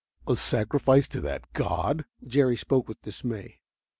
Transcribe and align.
"A 0.25 0.35
sacrifice 0.35 1.07
to 1.09 1.21
that 1.21 1.43
god!" 1.53 2.05
Jerry 2.25 2.57
spoke 2.57 2.87
with 2.87 3.03
dismay. 3.03 3.61